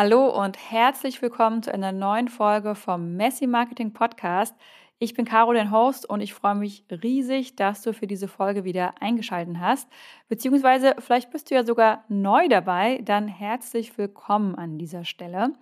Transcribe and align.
Hallo 0.00 0.28
und 0.28 0.56
herzlich 0.70 1.20
willkommen 1.22 1.60
zu 1.60 1.74
einer 1.74 1.90
neuen 1.90 2.28
Folge 2.28 2.76
vom 2.76 3.16
Messi 3.16 3.48
Marketing 3.48 3.92
Podcast. 3.92 4.54
Ich 5.00 5.12
bin 5.14 5.24
Caro, 5.24 5.52
dein 5.52 5.72
Host, 5.72 6.08
und 6.08 6.20
ich 6.20 6.34
freue 6.34 6.54
mich 6.54 6.84
riesig, 6.88 7.56
dass 7.56 7.82
du 7.82 7.92
für 7.92 8.06
diese 8.06 8.28
Folge 8.28 8.62
wieder 8.62 8.94
eingeschaltet 9.02 9.56
hast. 9.58 9.88
Beziehungsweise 10.28 10.94
vielleicht 11.00 11.32
bist 11.32 11.50
du 11.50 11.56
ja 11.56 11.64
sogar 11.64 12.04
neu 12.06 12.46
dabei, 12.46 13.00
dann 13.04 13.26
herzlich 13.26 13.98
willkommen 13.98 14.54
an 14.54 14.78
dieser 14.78 15.04
Stelle. 15.04 15.54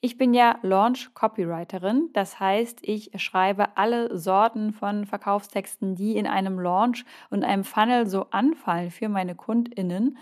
Ich 0.00 0.16
bin 0.16 0.32
ja 0.32 0.60
Launch 0.62 1.12
Copywriterin, 1.12 2.10
das 2.12 2.38
heißt, 2.38 2.78
ich 2.82 3.10
schreibe 3.16 3.76
alle 3.76 4.16
Sorten 4.16 4.72
von 4.72 5.06
Verkaufstexten, 5.06 5.96
die 5.96 6.16
in 6.16 6.28
einem 6.28 6.60
Launch 6.60 7.04
und 7.30 7.42
einem 7.42 7.64
Funnel 7.64 8.06
so 8.06 8.26
anfallen 8.30 8.92
für 8.92 9.08
meine 9.08 9.34
Kundinnen. 9.34 10.16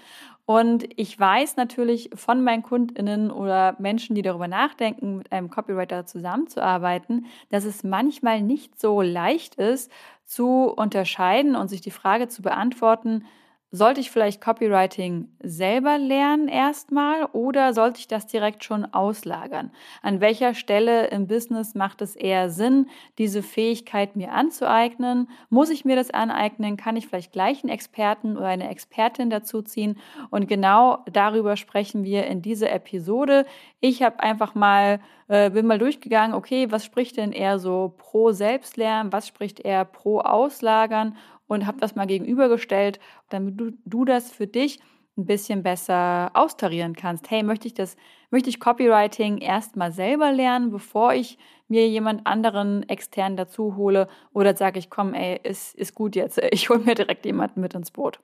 Und 0.47 0.89
ich 0.99 1.19
weiß 1.21 1.57
natürlich 1.57 2.09
von 2.15 2.43
meinen 2.43 2.62
Kundinnen 2.62 3.31
oder 3.31 3.77
Menschen, 3.79 4.15
die 4.15 4.23
darüber 4.23 4.49
nachdenken, 4.49 5.19
mit 5.19 5.31
einem 5.31 5.51
Copywriter 5.51 6.06
zusammenzuarbeiten, 6.06 7.27
dass 7.51 7.65
es 7.67 7.84
manchmal 7.84 8.41
nicht 8.41 8.81
so 8.81 9.03
leicht 9.03 9.56
ist 9.56 9.93
zu 10.25 10.73
unterscheiden 10.75 11.55
und 11.55 11.69
sich 11.69 11.83
die 11.83 11.91
Frage 11.91 12.29
zu 12.29 12.41
beantworten, 12.41 13.27
sollte 13.73 14.01
ich 14.01 14.11
vielleicht 14.11 14.41
Copywriting 14.41 15.29
selber 15.43 15.98
lernen 15.98 16.48
erstmal 16.48 17.25
oder 17.33 17.75
sollte 17.75 17.98
ich 17.98 18.09
das 18.09 18.27
direkt 18.27 18.65
schon 18.65 18.84
auslagern? 18.95 19.73
An 20.02 20.20
welcher 20.20 20.55
Stelle 20.55 21.09
im 21.09 21.27
Business 21.27 21.75
macht 21.75 22.01
es 22.01 22.15
eher 22.15 22.48
Sinn, 22.48 22.89
diese 23.19 23.42
Fähigkeit 23.42 24.15
mir 24.15 24.33
anzueignen? 24.33 25.29
Muss 25.51 25.70
ich 25.70 25.84
mir 25.84 25.97
das 25.97 26.11
aneignen? 26.11 26.77
Kann 26.77 26.97
ich 26.97 27.09
vielleicht 27.09 27.33
gleich 27.33 27.65
einen 27.65 27.73
Experten 27.73 28.37
oder 28.37 28.47
eine 28.47 28.70
Expertin 28.70 29.30
dazu 29.30 29.62
ziehen? 29.62 29.98
Und 30.30 30.47
genau 30.48 31.05
darüber 31.11 31.56
sprechen 31.56 32.05
wir 32.05 32.27
in 32.27 32.42
dieser 32.42 32.70
Episode. 32.73 33.47
Ich 33.80 34.03
habe 34.03 34.20
einfach 34.20 34.55
mal 34.55 35.01
äh, 35.28 35.51
bin 35.51 35.67
mal 35.67 35.78
durchgegangen, 35.78 36.34
okay, 36.34 36.70
was 36.70 36.84
spricht 36.84 37.17
denn 37.17 37.33
eher 37.33 37.59
so 37.59 37.94
pro 37.98 38.31
Selbstlernen, 38.31 39.12
was 39.12 39.27
spricht 39.27 39.59
eher 39.59 39.84
pro 39.84 40.20
Auslagern 40.20 41.17
und 41.47 41.66
habe 41.66 41.78
das 41.80 41.94
mal 41.94 42.06
gegenübergestellt, 42.06 43.00
damit 43.28 43.61
du, 43.61 43.72
du 43.84 44.05
das 44.05 44.30
für 44.30 44.47
dich 44.47 44.80
ein 45.16 45.27
bisschen 45.27 45.62
besser 45.62 46.30
austarieren 46.34 46.94
kannst. 46.94 47.30
Hey, 47.30 47.42
möchte 47.42 47.66
ich 47.66 47.75
das, 47.75 47.97
möchte 48.30 48.50
ich 48.50 48.61
Copywriting 48.61 49.38
erstmal 49.38 49.92
selber 49.92 50.30
lernen, 50.33 50.70
bevor 50.70 51.14
ich 51.14 51.38
mir 51.69 51.88
jemand 51.88 52.27
anderen 52.27 52.86
extern 52.88 53.36
dazu 53.36 53.77
hole? 53.77 54.08
Oder 54.33 54.56
sage 54.56 54.78
ich, 54.78 54.91
komm, 54.91 55.14
ey, 55.14 55.41
ist, 55.42 55.75
ist 55.75 55.94
gut 55.94 56.16
jetzt, 56.16 56.38
ich 56.50 56.69
hole 56.69 56.80
mir 56.80 56.94
direkt 56.94 57.25
jemanden 57.25 57.60
mit 57.60 57.75
ins 57.75 57.91
Boot. 57.91 58.20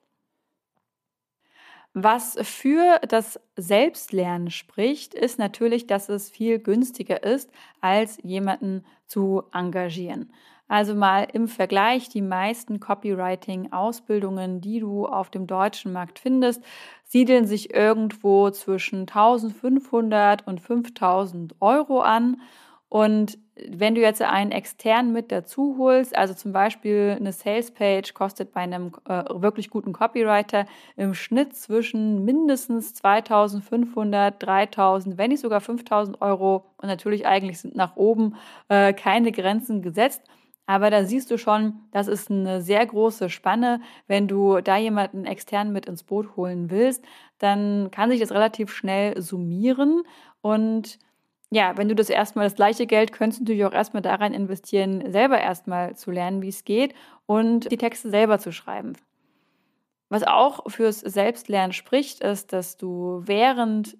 Was 1.94 2.38
für 2.42 2.98
das 3.06 3.38
Selbstlernen 3.56 4.50
spricht, 4.50 5.12
ist 5.12 5.38
natürlich, 5.38 5.86
dass 5.86 6.08
es 6.08 6.30
viel 6.30 6.58
günstiger 6.58 7.22
ist, 7.22 7.50
als 7.82 8.18
jemanden 8.22 8.86
zu 9.06 9.42
engagieren. 9.52 10.32
Also 10.68 10.94
mal 10.94 11.28
im 11.32 11.48
Vergleich, 11.48 12.08
die 12.08 12.22
meisten 12.22 12.80
Copywriting-Ausbildungen, 12.80 14.60
die 14.60 14.80
du 14.80 15.06
auf 15.06 15.28
dem 15.30 15.46
deutschen 15.46 15.92
Markt 15.92 16.18
findest, 16.18 16.62
siedeln 17.04 17.46
sich 17.46 17.74
irgendwo 17.74 18.50
zwischen 18.50 19.00
1500 19.00 20.46
und 20.46 20.60
5000 20.60 21.56
Euro 21.60 22.00
an. 22.00 22.40
Und 22.88 23.38
wenn 23.54 23.94
du 23.94 24.00
jetzt 24.00 24.22
einen 24.22 24.50
externen 24.50 25.12
mit 25.12 25.30
dazu 25.30 25.76
holst, 25.78 26.16
also 26.16 26.34
zum 26.34 26.52
Beispiel 26.52 27.16
eine 27.18 27.32
Salespage 27.32 28.12
kostet 28.14 28.52
bei 28.52 28.60
einem 28.60 28.92
äh, 29.08 29.24
wirklich 29.34 29.70
guten 29.70 29.92
Copywriter 29.92 30.66
im 30.96 31.14
Schnitt 31.14 31.54
zwischen 31.54 32.24
mindestens 32.24 32.94
2500, 32.94 34.42
3000, 34.42 35.18
wenn 35.18 35.30
nicht 35.30 35.40
sogar 35.40 35.60
5000 35.60 36.20
Euro. 36.22 36.64
Und 36.78 36.88
natürlich 36.88 37.26
eigentlich 37.26 37.60
sind 37.60 37.76
nach 37.76 37.96
oben 37.96 38.36
äh, 38.68 38.92
keine 38.92 39.32
Grenzen 39.32 39.82
gesetzt. 39.82 40.22
Aber 40.66 40.90
da 40.90 41.04
siehst 41.04 41.30
du 41.30 41.38
schon, 41.38 41.80
das 41.90 42.06
ist 42.06 42.30
eine 42.30 42.60
sehr 42.62 42.86
große 42.86 43.30
Spanne. 43.30 43.80
Wenn 44.06 44.28
du 44.28 44.60
da 44.60 44.76
jemanden 44.76 45.24
extern 45.24 45.72
mit 45.72 45.86
ins 45.86 46.04
Boot 46.04 46.36
holen 46.36 46.70
willst, 46.70 47.04
dann 47.38 47.90
kann 47.90 48.10
sich 48.10 48.20
das 48.20 48.30
relativ 48.32 48.72
schnell 48.72 49.20
summieren. 49.20 50.02
Und 50.40 50.98
ja, 51.50 51.76
wenn 51.76 51.88
du 51.88 51.94
das 51.94 52.08
erstmal 52.08 52.46
das 52.46 52.54
gleiche 52.54 52.86
Geld 52.86 53.12
könntest 53.12 53.40
du 53.40 53.44
natürlich 53.44 53.64
auch 53.64 53.74
erstmal 53.74 54.02
daran 54.02 54.32
investieren, 54.32 55.10
selber 55.10 55.40
erstmal 55.40 55.96
zu 55.96 56.10
lernen, 56.10 56.42
wie 56.42 56.48
es 56.48 56.64
geht 56.64 56.94
und 57.26 57.70
die 57.70 57.76
Texte 57.76 58.08
selber 58.10 58.38
zu 58.38 58.52
schreiben. 58.52 58.94
Was 60.08 60.22
auch 60.22 60.70
fürs 60.70 61.00
Selbstlernen 61.00 61.72
spricht, 61.72 62.20
ist, 62.22 62.52
dass 62.52 62.76
du 62.76 63.22
während 63.24 63.96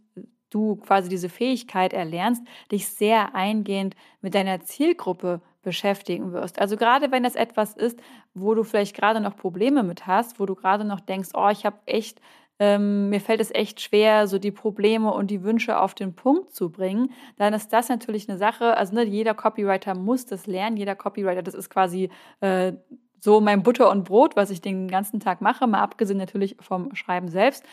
du 0.50 0.76
quasi 0.76 1.08
diese 1.08 1.28
Fähigkeit 1.28 1.92
erlernst, 1.92 2.42
dich 2.70 2.88
sehr 2.88 3.34
eingehend 3.34 3.96
mit 4.20 4.34
deiner 4.34 4.60
Zielgruppe 4.60 5.40
beschäftigen 5.62 6.32
wirst. 6.32 6.60
Also 6.60 6.76
gerade 6.76 7.10
wenn 7.10 7.22
das 7.22 7.34
etwas 7.34 7.74
ist, 7.74 7.98
wo 8.34 8.54
du 8.54 8.64
vielleicht 8.64 8.96
gerade 8.96 9.20
noch 9.20 9.36
Probleme 9.36 9.82
mit 9.82 10.06
hast, 10.06 10.38
wo 10.40 10.46
du 10.46 10.54
gerade 10.54 10.84
noch 10.84 11.00
denkst, 11.00 11.30
oh, 11.34 11.48
ich 11.50 11.64
habe 11.64 11.78
echt, 11.86 12.20
ähm, 12.58 13.08
mir 13.08 13.20
fällt 13.20 13.40
es 13.40 13.54
echt 13.54 13.80
schwer, 13.80 14.26
so 14.26 14.38
die 14.38 14.50
Probleme 14.50 15.12
und 15.12 15.30
die 15.30 15.42
Wünsche 15.42 15.80
auf 15.80 15.94
den 15.94 16.14
Punkt 16.14 16.54
zu 16.54 16.70
bringen, 16.70 17.12
dann 17.36 17.54
ist 17.54 17.72
das 17.72 17.88
natürlich 17.88 18.28
eine 18.28 18.38
Sache. 18.38 18.76
Also 18.76 18.94
ne, 18.94 19.04
jeder 19.04 19.34
Copywriter 19.34 19.94
muss 19.94 20.26
das 20.26 20.46
lernen. 20.46 20.76
Jeder 20.76 20.96
Copywriter, 20.96 21.42
das 21.42 21.54
ist 21.54 21.70
quasi 21.70 22.10
äh, 22.40 22.72
so 23.20 23.40
mein 23.40 23.62
Butter 23.62 23.90
und 23.90 24.04
Brot, 24.04 24.34
was 24.34 24.50
ich 24.50 24.60
den 24.60 24.88
ganzen 24.88 25.20
Tag 25.20 25.40
mache, 25.40 25.66
mal 25.68 25.80
abgesehen 25.80 26.18
natürlich 26.18 26.56
vom 26.60 26.94
Schreiben 26.94 27.28
selbst. 27.28 27.64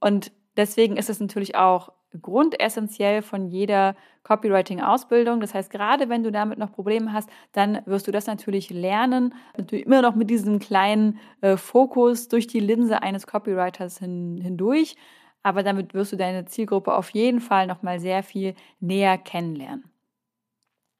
Und 0.00 0.32
deswegen 0.56 0.96
ist 0.96 1.10
es 1.10 1.20
natürlich 1.20 1.56
auch 1.56 1.92
grundessentiell 2.20 3.22
von 3.22 3.46
jeder 3.46 3.96
Copywriting-Ausbildung. 4.22 5.40
Das 5.40 5.54
heißt, 5.54 5.70
gerade 5.70 6.08
wenn 6.08 6.22
du 6.22 6.30
damit 6.30 6.58
noch 6.58 6.72
Probleme 6.72 7.12
hast, 7.12 7.28
dann 7.52 7.80
wirst 7.86 8.06
du 8.06 8.12
das 8.12 8.26
natürlich 8.26 8.70
lernen, 8.70 9.34
du 9.56 9.76
immer 9.76 10.00
noch 10.00 10.14
mit 10.14 10.30
diesem 10.30 10.58
kleinen 10.58 11.18
äh, 11.40 11.56
Fokus 11.56 12.28
durch 12.28 12.46
die 12.46 12.60
Linse 12.60 13.02
eines 13.02 13.26
Copywriters 13.26 13.98
hin, 13.98 14.38
hindurch. 14.40 14.96
Aber 15.42 15.62
damit 15.62 15.92
wirst 15.92 16.12
du 16.12 16.16
deine 16.16 16.46
Zielgruppe 16.46 16.94
auf 16.94 17.10
jeden 17.10 17.40
Fall 17.40 17.66
noch 17.66 17.82
mal 17.82 18.00
sehr 18.00 18.22
viel 18.22 18.54
näher 18.80 19.18
kennenlernen. 19.18 19.84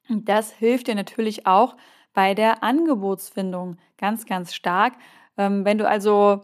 Und 0.07 0.29
das 0.29 0.51
hilft 0.51 0.87
dir 0.87 0.95
natürlich 0.95 1.47
auch 1.47 1.75
bei 2.13 2.35
der 2.35 2.63
Angebotsfindung 2.63 3.77
ganz, 3.97 4.25
ganz 4.25 4.53
stark. 4.53 4.93
Ähm, 5.37 5.65
wenn 5.65 5.79
du 5.79 5.87
also 5.87 6.41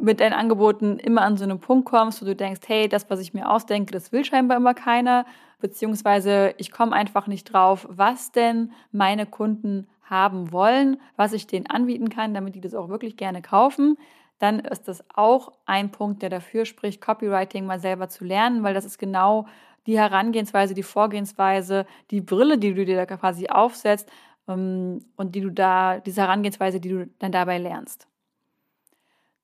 mit 0.00 0.20
deinen 0.20 0.32
Angeboten 0.32 0.98
immer 0.98 1.22
an 1.22 1.36
so 1.36 1.44
einen 1.44 1.60
Punkt 1.60 1.86
kommst, 1.86 2.22
wo 2.22 2.26
du 2.26 2.36
denkst, 2.36 2.60
hey, 2.66 2.88
das, 2.88 3.08
was 3.10 3.20
ich 3.20 3.34
mir 3.34 3.50
ausdenke, 3.50 3.92
das 3.92 4.12
will 4.12 4.24
scheinbar 4.24 4.56
immer 4.56 4.74
keiner, 4.74 5.26
beziehungsweise 5.60 6.54
ich 6.58 6.70
komme 6.70 6.92
einfach 6.92 7.26
nicht 7.26 7.52
drauf, 7.52 7.86
was 7.90 8.32
denn 8.32 8.72
meine 8.92 9.26
Kunden 9.26 9.88
haben 10.04 10.52
wollen, 10.52 10.98
was 11.16 11.32
ich 11.32 11.46
denen 11.46 11.66
anbieten 11.66 12.08
kann, 12.08 12.34
damit 12.34 12.54
die 12.54 12.60
das 12.60 12.74
auch 12.74 12.88
wirklich 12.88 13.16
gerne 13.16 13.42
kaufen, 13.42 13.98
dann 14.38 14.60
ist 14.60 14.88
das 14.88 15.04
auch 15.14 15.52
ein 15.66 15.90
Punkt, 15.90 16.22
der 16.22 16.30
dafür 16.30 16.64
spricht, 16.64 17.00
Copywriting 17.00 17.66
mal 17.66 17.80
selber 17.80 18.08
zu 18.08 18.24
lernen, 18.24 18.62
weil 18.62 18.74
das 18.74 18.84
ist 18.84 18.98
genau 18.98 19.46
die 19.86 19.98
Herangehensweise, 19.98 20.74
die 20.74 20.82
Vorgehensweise, 20.82 21.86
die 22.10 22.20
Brille, 22.20 22.58
die 22.58 22.74
du 22.74 22.84
dir 22.84 22.96
da 22.96 23.06
quasi 23.06 23.48
aufsetzt 23.48 24.10
ähm, 24.48 25.04
und 25.16 25.34
die 25.34 25.40
du 25.40 25.50
da, 25.50 25.98
diese 26.00 26.22
Herangehensweise, 26.22 26.80
die 26.80 26.88
du 26.88 27.06
dann 27.18 27.32
dabei 27.32 27.58
lernst. 27.58 28.07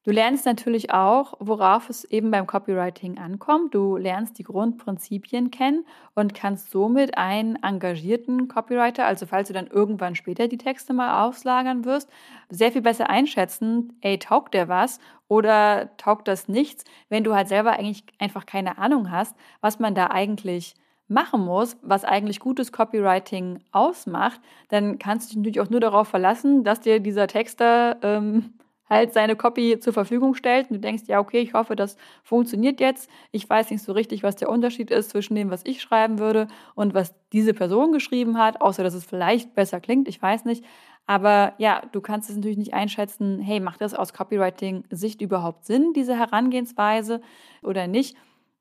Du 0.05 0.11
lernst 0.11 0.45
natürlich 0.45 0.93
auch, 0.93 1.33
worauf 1.41 1.89
es 1.89 2.05
eben 2.05 2.31
beim 2.31 2.47
Copywriting 2.47 3.17
ankommt. 3.17 3.75
Du 3.75 3.97
lernst 3.97 4.39
die 4.39 4.43
Grundprinzipien 4.43 5.51
kennen 5.51 5.87
und 6.15 6.35
kannst 6.35 6.71
somit 6.71 7.17
einen 7.17 7.57
engagierten 7.63 8.47
Copywriter, 8.47 9.07
also 9.07 9.25
falls 9.25 9.49
du 9.49 9.55
dann 9.55 9.67
irgendwann 9.67 10.15
später 10.15 10.47
die 10.47 10.59
Texte 10.59 10.93
mal 10.93 11.27
auslagern 11.27 11.87
wirst, 11.87 12.11
sehr 12.51 12.71
viel 12.71 12.83
besser 12.83 13.09
einschätzen, 13.09 13.97
ey, 14.03 14.19
taugt 14.19 14.53
der 14.53 14.69
was 14.69 14.99
oder 15.27 15.97
taugt 15.97 16.29
das 16.29 16.49
nichts, 16.49 16.85
wenn 17.09 17.25
du 17.25 17.35
halt 17.35 17.49
selber 17.49 17.73
eigentlich 17.73 18.05
einfach 18.19 18.45
keine 18.45 18.77
Ahnung 18.77 19.11
hast, 19.11 19.35
was 19.63 19.79
man 19.79 19.95
da 19.95 20.09
eigentlich 20.09 20.75
machen 21.09 21.43
muss, 21.43 21.79
was 21.81 22.05
eigentlich 22.05 22.41
gutes 22.41 22.73
Copywriting 22.73 23.61
ausmacht, 23.73 24.43
dann 24.69 24.99
kannst 24.99 25.29
du 25.29 25.31
dich 25.31 25.37
natürlich 25.39 25.61
auch 25.61 25.71
nur 25.71 25.81
darauf 25.81 26.09
verlassen, 26.09 26.63
dass 26.63 26.81
dir 26.81 27.01
dieser 27.01 27.27
Texter 27.27 27.97
ähm, 28.03 28.53
halt 28.95 29.13
seine 29.13 29.37
Copy 29.37 29.79
zur 29.81 29.93
Verfügung 29.93 30.35
stellt 30.35 30.71
und 30.71 30.77
du 30.77 30.81
denkst, 30.81 31.05
ja, 31.07 31.21
okay, 31.21 31.41
ich 31.41 31.55
hoffe, 31.55 31.77
das 31.77 31.97
funktioniert 32.23 32.81
jetzt. 32.81 33.11
Ich 33.33 33.49
weiß 33.49 33.71
nicht 33.71 33.83
so 33.83 33.93
richtig, 33.93 34.23
was 34.23 34.37
der 34.37 34.49
Unterschied 34.49 34.91
ist 34.91 35.11
zwischen 35.11 35.35
dem, 35.35 35.51
was 35.51 35.63
ich 35.65 35.83
schreiben 35.83 36.19
würde 36.19 36.49
und 36.75 36.95
was 36.95 37.15
diese 37.33 37.55
Person 37.55 37.93
geschrieben 37.93 38.39
hat, 38.39 38.61
außer 38.61 38.83
dass 38.83 38.95
es 38.95 39.05
vielleicht 39.05 39.55
besser 39.55 39.81
klingt, 39.81 40.09
ich 40.09 40.21
weiß 40.21 40.45
nicht. 40.45 40.65
Aber 41.07 41.53
ja, 41.59 41.83
du 41.93 42.01
kannst 42.01 42.31
es 42.31 42.37
natürlich 42.37 42.57
nicht 42.57 42.73
einschätzen, 42.73 43.39
hey, 43.41 43.61
macht 43.61 43.81
das 43.81 43.95
aus 43.95 44.15
Copywriting-Sicht 44.15 45.21
überhaupt 45.21 45.67
Sinn, 45.67 45.93
diese 45.95 46.19
Herangehensweise 46.19 47.21
oder 47.63 47.87
nicht? 47.87 48.17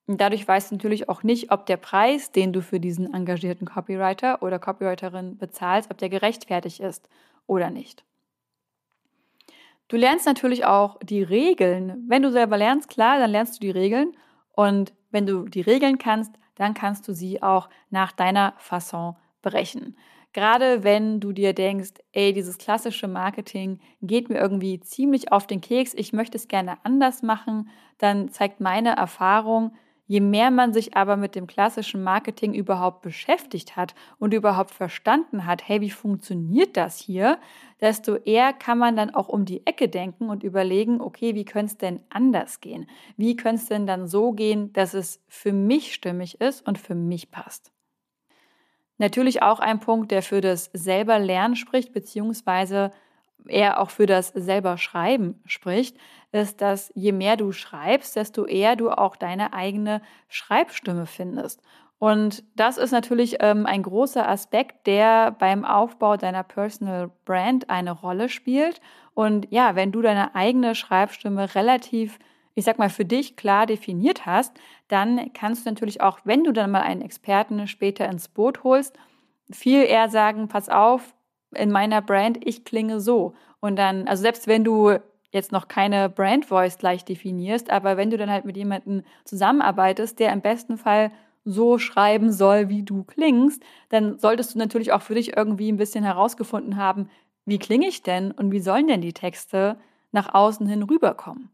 Dadurch 0.07 0.45
weißt 0.45 0.71
du 0.71 0.75
natürlich 0.75 1.07
auch 1.07 1.23
nicht, 1.23 1.51
ob 1.51 1.65
der 1.65 1.77
Preis, 1.77 2.31
den 2.33 2.51
du 2.51 2.61
für 2.61 2.81
diesen 2.81 3.13
engagierten 3.13 3.65
Copywriter 3.65 4.43
oder 4.43 4.59
Copywriterin 4.59 5.37
bezahlst, 5.37 5.89
ob 5.89 5.97
der 5.97 6.09
gerechtfertigt 6.09 6.81
ist 6.81 7.07
oder 7.47 7.69
nicht. 7.69 8.03
Du 9.93 9.99
lernst 9.99 10.25
natürlich 10.25 10.65
auch 10.65 10.97
die 11.03 11.21
Regeln. 11.21 12.03
Wenn 12.07 12.23
du 12.23 12.31
selber 12.31 12.57
lernst, 12.57 12.89
klar, 12.89 13.19
dann 13.19 13.29
lernst 13.29 13.57
du 13.57 13.59
die 13.59 13.69
Regeln. 13.69 14.17
Und 14.53 14.91
wenn 15.11 15.27
du 15.27 15.47
die 15.47 15.61
Regeln 15.61 15.99
kannst, 15.99 16.33
dann 16.55 16.73
kannst 16.73 17.07
du 17.07 17.13
sie 17.13 17.43
auch 17.43 17.69
nach 17.91 18.11
deiner 18.11 18.55
Fasson 18.57 19.15
brechen. 19.43 19.95
Gerade 20.33 20.83
wenn 20.83 21.19
du 21.19 21.31
dir 21.31 21.53
denkst, 21.53 21.91
ey, 22.11 22.33
dieses 22.33 22.57
klassische 22.57 23.07
Marketing 23.07 23.81
geht 24.01 24.29
mir 24.29 24.39
irgendwie 24.39 24.79
ziemlich 24.79 25.31
auf 25.31 25.45
den 25.45 25.61
Keks, 25.61 25.93
ich 25.93 26.11
möchte 26.11 26.37
es 26.39 26.47
gerne 26.47 26.83
anders 26.83 27.21
machen, 27.21 27.69
dann 27.99 28.29
zeigt 28.29 28.61
meine 28.61 28.95
Erfahrung, 28.95 29.75
Je 30.05 30.19
mehr 30.19 30.51
man 30.51 30.73
sich 30.73 30.97
aber 30.97 31.15
mit 31.15 31.33
dem 31.33 31.47
klassischen 31.47 32.03
Marketing 32.03 32.53
überhaupt 32.53 33.01
beschäftigt 33.01 33.77
hat 33.77 33.95
und 34.19 34.33
überhaupt 34.33 34.71
verstanden 34.71 35.45
hat, 35.45 35.67
hey, 35.67 35.79
wie 35.79 35.91
funktioniert 35.91 36.75
das 36.75 36.97
hier, 36.97 37.39
desto 37.79 38.15
eher 38.15 38.51
kann 38.51 38.77
man 38.77 38.97
dann 38.97 39.15
auch 39.15 39.29
um 39.29 39.45
die 39.45 39.65
Ecke 39.65 39.87
denken 39.87 40.29
und 40.29 40.43
überlegen, 40.43 40.99
okay, 40.99 41.35
wie 41.35 41.45
könnte 41.45 41.71
es 41.71 41.77
denn 41.77 42.01
anders 42.09 42.59
gehen? 42.59 42.89
Wie 43.15 43.37
könnte 43.37 43.61
es 43.61 43.69
denn 43.69 43.87
dann 43.87 44.07
so 44.07 44.33
gehen, 44.33 44.73
dass 44.73 44.93
es 44.93 45.23
für 45.29 45.53
mich 45.53 45.93
stimmig 45.93 46.41
ist 46.41 46.67
und 46.67 46.77
für 46.77 46.95
mich 46.95 47.31
passt? 47.31 47.71
Natürlich 48.97 49.41
auch 49.41 49.59
ein 49.59 49.79
Punkt, 49.79 50.11
der 50.11 50.21
für 50.21 50.41
das 50.41 50.69
selber 50.73 51.17
Lernen 51.17 51.55
spricht, 51.55 51.93
beziehungsweise 51.93 52.91
eher 53.47 53.79
auch 53.79 53.89
für 53.89 54.05
das 54.05 54.29
selber 54.29 54.77
Schreiben 54.77 55.41
spricht, 55.45 55.97
ist, 56.33 56.61
dass 56.61 56.91
je 56.95 57.11
mehr 57.11 57.37
du 57.37 57.51
schreibst, 57.51 58.15
desto 58.15 58.45
eher 58.45 58.75
du 58.75 58.89
auch 58.89 59.15
deine 59.15 59.53
eigene 59.53 60.01
Schreibstimme 60.27 61.05
findest. 61.05 61.61
Und 61.99 62.43
das 62.55 62.77
ist 62.77 62.91
natürlich 62.91 63.37
ähm, 63.39 63.65
ein 63.65 63.83
großer 63.83 64.27
Aspekt, 64.27 64.87
der 64.87 65.31
beim 65.31 65.63
Aufbau 65.63 66.17
deiner 66.17 66.43
Personal 66.43 67.11
Brand 67.23 67.69
eine 67.69 67.91
Rolle 67.91 68.27
spielt. 68.27 68.81
Und 69.13 69.47
ja, 69.51 69.75
wenn 69.75 69.93
du 69.93 70.01
deine 70.01 70.35
eigene 70.35 70.75
Schreibstimme 70.75 71.55
relativ, 71.55 72.19
ich 72.55 72.65
sag 72.65 72.77
mal, 72.77 72.89
für 72.89 73.05
dich 73.05 73.37
klar 73.37 73.67
definiert 73.67 74.25
hast, 74.25 74.53
dann 74.89 75.31
kannst 75.33 75.65
du 75.65 75.69
natürlich 75.69 76.01
auch, 76.01 76.19
wenn 76.25 76.43
du 76.43 76.51
dann 76.51 76.71
mal 76.71 76.81
einen 76.81 77.01
Experten 77.01 77.67
später 77.67 78.09
ins 78.09 78.27
Boot 78.27 78.63
holst, 78.63 78.97
viel 79.49 79.83
eher 79.83 80.09
sagen, 80.09 80.47
pass 80.47 80.67
auf, 80.67 81.13
in 81.55 81.71
meiner 81.71 82.01
Brand, 82.01 82.45
ich 82.45 82.65
klinge 82.65 82.99
so. 82.99 83.33
Und 83.59 83.77
dann, 83.77 84.07
also 84.07 84.23
selbst 84.23 84.47
wenn 84.47 84.63
du 84.63 84.97
jetzt 85.33 85.51
noch 85.51 85.67
keine 85.67 86.09
Brand 86.09 86.45
Voice 86.45 86.77
gleich 86.77 87.03
definierst, 87.03 87.69
aber 87.69 87.97
wenn 87.97 88.09
du 88.09 88.17
dann 88.17 88.29
halt 88.29 88.45
mit 88.45 88.55
jemandem 88.55 89.03
zusammenarbeitest, 89.25 90.19
der 90.19 90.31
im 90.31 90.41
besten 90.41 90.77
Fall 90.77 91.11
so 91.43 91.77
schreiben 91.77 92.31
soll, 92.31 92.69
wie 92.69 92.83
du 92.83 93.03
klingst, 93.03 93.61
dann 93.89 94.17
solltest 94.17 94.55
du 94.55 94.59
natürlich 94.59 94.93
auch 94.93 95.01
für 95.01 95.15
dich 95.15 95.35
irgendwie 95.35 95.71
ein 95.71 95.77
bisschen 95.77 96.03
herausgefunden 96.03 96.77
haben, 96.77 97.09
wie 97.45 97.59
klinge 97.59 97.87
ich 97.87 98.03
denn 98.03 98.31
und 98.31 98.51
wie 98.51 98.61
sollen 98.61 98.87
denn 98.87 99.01
die 99.01 99.13
Texte 99.13 99.77
nach 100.11 100.33
außen 100.33 100.67
hin 100.67 100.83
rüberkommen. 100.83 101.49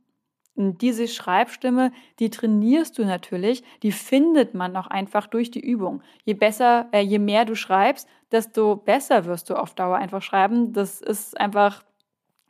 Und 0.56 0.82
diese 0.82 1.08
Schreibstimme, 1.08 1.94
die 2.20 2.30
trainierst 2.30 2.98
du 3.00 3.06
natürlich, 3.06 3.64
die 3.82 3.94
findet 3.94 4.54
man 4.54 4.76
auch 4.76 4.88
einfach 4.88 5.26
durch 5.26 5.52
die 5.52 5.62
Übung. 5.62 6.04
Je 6.26 6.34
besser, 6.34 6.90
äh, 6.92 7.00
je 7.00 7.18
mehr 7.18 7.46
du 7.46 7.56
schreibst, 7.56 8.10
desto 8.34 8.76
besser 8.76 9.24
wirst 9.24 9.50
du 9.50 9.56
auf 9.56 9.74
Dauer 9.74 9.96
einfach 9.96 10.22
schreiben. 10.22 10.74
Das 10.74 11.00
ist 11.00 11.40
einfach 11.40 11.86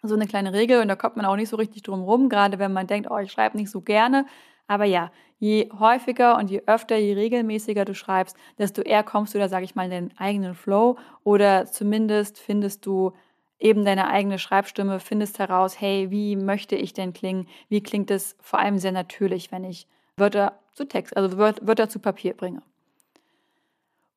so 0.01 0.15
eine 0.15 0.27
kleine 0.27 0.53
Regel 0.53 0.81
und 0.81 0.87
da 0.87 0.95
kommt 0.95 1.17
man 1.17 1.25
auch 1.25 1.35
nicht 1.35 1.49
so 1.49 1.57
richtig 1.57 1.83
drum 1.83 2.01
rum, 2.01 2.29
gerade 2.29 2.59
wenn 2.59 2.73
man 2.73 2.87
denkt, 2.87 3.09
oh, 3.11 3.17
ich 3.17 3.31
schreibe 3.31 3.57
nicht 3.57 3.69
so 3.69 3.81
gerne. 3.81 4.25
Aber 4.67 4.85
ja, 4.85 5.11
je 5.39 5.69
häufiger 5.79 6.37
und 6.37 6.49
je 6.49 6.61
öfter, 6.67 6.95
je 6.97 7.13
regelmäßiger 7.13 7.85
du 7.85 7.95
schreibst, 7.95 8.37
desto 8.57 8.81
eher 8.81 9.03
kommst 9.03 9.33
du 9.33 9.39
da, 9.39 9.49
sage 9.49 9.65
ich 9.65 9.75
mal, 9.75 9.85
in 9.85 9.91
den 9.91 10.17
eigenen 10.17 10.55
Flow 10.55 10.97
oder 11.23 11.65
zumindest 11.65 12.39
findest 12.39 12.85
du 12.85 13.13
eben 13.59 13.83
deine 13.83 14.07
eigene 14.09 14.39
Schreibstimme, 14.39 14.99
findest 14.99 15.39
heraus, 15.39 15.81
hey, 15.81 16.11
wie 16.11 16.35
möchte 16.35 16.75
ich 16.75 16.93
denn 16.93 17.13
klingen? 17.13 17.47
Wie 17.67 17.81
klingt 17.81 18.11
es 18.11 18.37
vor 18.41 18.59
allem 18.59 18.77
sehr 18.77 18.91
natürlich, 18.91 19.51
wenn 19.51 19.65
ich 19.65 19.87
Wörter 20.19 20.59
zu 20.73 20.87
Text, 20.87 21.17
also 21.17 21.37
Wörter 21.37 21.89
zu 21.89 21.99
Papier 21.99 22.33
bringe. 22.33 22.61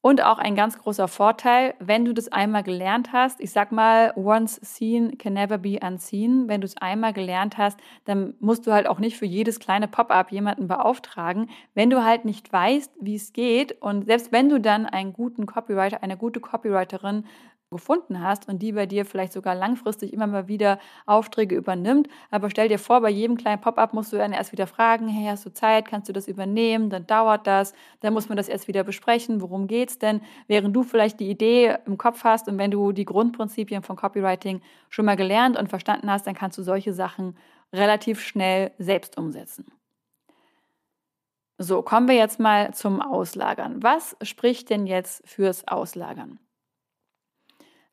Und 0.02 0.20
auch 0.24 0.38
ein 0.38 0.56
ganz 0.56 0.76
großer 0.80 1.06
Vorteil, 1.06 1.74
wenn 1.78 2.04
du 2.04 2.12
das 2.12 2.26
einmal 2.26 2.64
gelernt 2.64 3.12
hast, 3.12 3.40
ich 3.40 3.52
sag 3.52 3.70
mal, 3.70 4.12
once 4.16 4.56
seen 4.60 5.16
can 5.16 5.34
never 5.34 5.58
be 5.58 5.78
unseen. 5.80 6.48
Wenn 6.48 6.60
du 6.60 6.64
es 6.64 6.76
einmal 6.76 7.12
gelernt 7.12 7.56
hast, 7.56 7.78
dann 8.04 8.34
musst 8.40 8.66
du 8.66 8.72
halt 8.72 8.88
auch 8.88 8.98
nicht 8.98 9.16
für 9.16 9.26
jedes 9.26 9.60
kleine 9.60 9.86
Pop-up 9.86 10.32
jemanden 10.32 10.66
beauftragen. 10.66 11.48
Wenn 11.74 11.88
du 11.88 12.04
halt 12.04 12.24
nicht 12.24 12.52
weißt, 12.52 12.90
wie 13.00 13.14
es 13.14 13.32
geht 13.32 13.80
und 13.80 14.06
selbst 14.06 14.32
wenn 14.32 14.48
du 14.48 14.58
dann 14.60 14.86
einen 14.86 15.12
guten 15.12 15.46
Copywriter, 15.46 16.02
eine 16.02 16.16
gute 16.16 16.40
Copywriterin 16.40 17.24
gefunden 17.72 18.22
hast 18.22 18.48
und 18.48 18.60
die 18.62 18.72
bei 18.72 18.86
dir 18.86 19.04
vielleicht 19.04 19.32
sogar 19.32 19.56
langfristig 19.56 20.12
immer 20.12 20.28
mal 20.28 20.46
wieder 20.46 20.78
Aufträge 21.06 21.56
übernimmt. 21.56 22.08
Aber 22.30 22.50
stell 22.50 22.68
dir 22.68 22.78
vor, 22.78 23.00
bei 23.00 23.10
jedem 23.10 23.36
kleinen 23.36 23.60
Pop-up 23.60 23.92
musst 23.94 24.12
du 24.12 24.16
dann 24.16 24.32
erst 24.32 24.52
wieder 24.52 24.68
fragen, 24.68 25.08
hey, 25.08 25.26
hast 25.28 25.44
du 25.44 25.52
Zeit, 25.52 25.88
kannst 25.88 26.08
du 26.08 26.12
das 26.12 26.28
übernehmen? 26.28 26.90
Dann 26.90 27.06
dauert 27.06 27.46
das, 27.46 27.74
dann 28.00 28.12
muss 28.12 28.28
man 28.28 28.36
das 28.36 28.48
erst 28.48 28.68
wieder 28.68 28.84
besprechen, 28.84 29.40
worum 29.40 29.66
geht's 29.66 29.98
denn? 29.98 30.20
Während 30.46 30.76
du 30.76 30.84
vielleicht 30.84 31.18
die 31.18 31.30
Idee 31.30 31.76
im 31.86 31.98
Kopf 31.98 32.22
hast 32.22 32.46
und 32.48 32.58
wenn 32.58 32.70
du 32.70 32.92
die 32.92 33.04
Grundprinzipien 33.04 33.82
von 33.82 33.96
Copywriting 33.96 34.60
schon 34.88 35.04
mal 35.04 35.16
gelernt 35.16 35.58
und 35.58 35.68
verstanden 35.68 36.10
hast, 36.10 36.26
dann 36.26 36.34
kannst 36.34 36.58
du 36.58 36.62
solche 36.62 36.92
Sachen 36.92 37.36
relativ 37.72 38.20
schnell 38.20 38.70
selbst 38.78 39.16
umsetzen. 39.18 39.66
So, 41.58 41.82
kommen 41.82 42.08
wir 42.08 42.16
jetzt 42.16 42.40
mal 42.40 42.74
zum 42.74 43.00
Auslagern. 43.00 43.82
Was 43.82 44.16
spricht 44.22 44.68
denn 44.68 44.86
jetzt 44.86 45.22
fürs 45.28 45.68
Auslagern? 45.68 46.40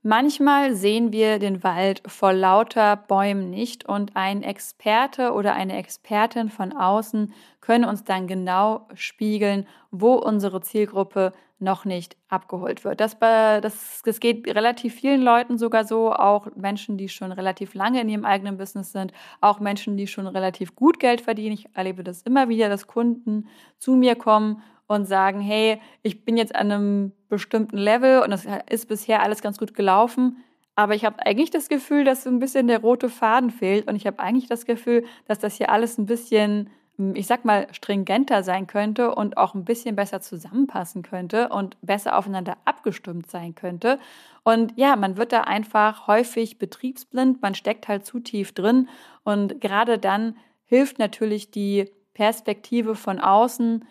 Manchmal 0.02 0.76
sehen 0.76 1.12
wir 1.12 1.40
den 1.40 1.62
Wald 1.62 2.02
vor 2.08 2.32
lauter 2.32 2.96
Bäumen 2.96 3.50
nicht 3.50 3.86
und 3.86 4.16
ein 4.16 4.44
Experte 4.44 5.34
oder 5.34 5.54
eine 5.56 5.78
Expertin 5.78 6.50
von 6.50 6.72
außen 6.72 7.34
können 7.60 7.84
uns 7.84 8.06
dann 8.06 8.26
genau 8.26 8.88
spiegeln, 8.94 9.68
wo 9.92 10.14
unsere 10.14 10.62
Zielgruppe 10.62 11.34
noch 11.60 11.84
nicht 11.84 12.16
abgeholt 12.30 12.86
wird. 12.86 13.02
Das, 13.02 13.20
das, 13.20 14.02
das 14.06 14.20
geht 14.22 14.48
relativ 14.48 14.96
vielen 14.96 15.22
Leuten 15.22 15.58
sogar 15.58 15.84
so, 15.84 16.14
auch 16.14 16.48
Menschen, 16.56 16.98
die 16.98 17.10
schon 17.10 17.34
relativ 17.34 17.74
lange 17.74 18.00
in 18.00 18.08
ihrem 18.08 18.24
eigenen 18.24 18.58
Business 18.58 18.94
sind, 18.94 19.12
auch 19.42 19.60
Menschen, 19.60 19.98
die 19.98 20.08
schon 20.08 20.28
relativ 20.28 20.78
gut 20.78 21.02
Geld 21.02 21.20
verdienen. 21.20 21.56
Ich 21.56 21.68
erlebe 21.76 22.06
das 22.06 22.22
immer 22.22 22.48
wieder, 22.48 22.70
dass 22.70 22.88
Kunden 22.88 23.50
zu 23.78 23.96
mir 23.98 24.16
kommen 24.16 24.64
und 24.90 25.06
sagen, 25.06 25.40
hey, 25.40 25.80
ich 26.02 26.26
bin 26.26 26.36
jetzt 26.36 26.56
an 26.56 26.72
einem 26.72 27.12
bestimmten 27.30 27.78
Level 27.78 28.22
und 28.24 28.32
das 28.32 28.48
ist 28.70 28.88
bisher 28.88 29.22
alles 29.22 29.42
ganz 29.42 29.60
gut 29.60 29.76
gelaufen, 29.76 30.44
aber 30.76 30.96
ich 30.96 31.06
habe 31.06 31.24
eigentlich 31.24 31.52
das 31.52 31.70
Gefühl, 31.70 32.04
dass 32.04 32.24
so 32.24 32.30
ein 32.30 32.40
bisschen 32.40 32.68
der 32.68 32.82
rote 32.82 33.08
Faden 33.08 33.52
fehlt 33.52 33.88
und 33.88 33.96
ich 33.96 34.08
habe 34.08 34.20
eigentlich 34.20 34.48
das 34.48 34.66
Gefühl, 34.66 35.06
dass 35.28 35.38
das 35.38 35.56
hier 35.58 35.70
alles 35.70 36.00
ein 36.00 36.08
bisschen, 36.08 36.72
ich 37.14 37.28
sag 37.28 37.46
mal, 37.46 37.68
stringenter 37.72 38.42
sein 38.42 38.66
könnte 38.66 39.14
und 39.14 39.38
auch 39.38 39.54
ein 39.54 39.64
bisschen 39.64 39.96
besser 39.96 40.22
zusammenpassen 40.22 41.04
könnte 41.04 41.50
und 41.50 41.78
besser 41.84 42.18
aufeinander 42.18 42.58
abgestimmt 42.66 43.30
sein 43.30 43.54
könnte. 43.54 44.00
Und 44.44 44.74
ja, 44.76 44.96
man 44.96 45.18
wird 45.18 45.34
da 45.34 45.42
einfach 45.42 46.08
häufig 46.08 46.58
betriebsblind, 46.58 47.44
man 47.44 47.54
steckt 47.54 47.88
halt 47.88 48.08
zu 48.08 48.20
tief 48.20 48.54
drin 48.54 48.90
und 49.24 49.62
gerade 49.62 50.00
dann 50.00 50.36
hilft 50.66 50.98
natürlich 50.98 51.52
die 51.52 51.92
Perspektive 52.16 52.96
von 52.96 53.20
außen, 53.20 53.86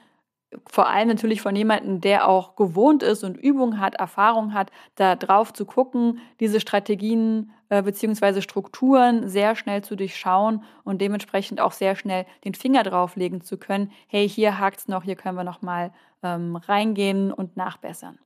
vor 0.67 0.89
allem 0.89 1.09
natürlich 1.09 1.43
von 1.43 1.55
jemandem, 1.55 2.01
der 2.01 2.27
auch 2.27 2.57
gewohnt 2.57 3.03
ist 3.03 3.23
und 3.23 3.37
Übung 3.37 3.79
hat, 3.79 3.95
Erfahrung 3.97 4.55
hat, 4.55 4.71
da 4.95 5.15
drauf 5.15 5.53
zu 5.53 5.67
gucken, 5.67 6.21
diese 6.41 6.61
Strategien 6.61 7.53
äh, 7.69 7.83
bzw. 7.83 8.41
Strukturen 8.41 9.29
sehr 9.29 9.57
schnell 9.57 9.83
zu 9.83 9.95
durchschauen 9.95 10.65
und 10.85 11.01
dementsprechend 11.01 11.61
auch 11.61 11.73
sehr 11.73 11.97
schnell 11.97 12.25
den 12.45 12.55
Finger 12.55 12.83
drauflegen 12.83 13.43
zu 13.43 13.59
können. 13.59 13.93
Hey, 14.07 14.29
hier 14.29 14.59
hakt's 14.59 14.89
noch, 14.89 15.03
hier 15.03 15.17
können 15.17 15.37
wir 15.37 15.45
noch 15.45 15.61
mal 15.61 15.93
ähm, 16.23 16.57
reingehen 16.57 17.33
und 17.33 17.57
nachbessern. 17.57 18.19